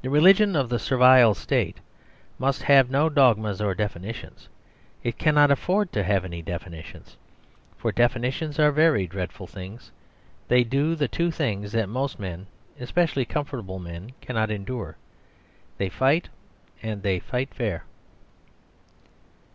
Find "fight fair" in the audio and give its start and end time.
17.18-17.84